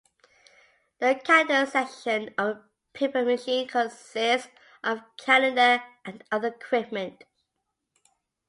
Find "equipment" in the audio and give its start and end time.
6.47-7.23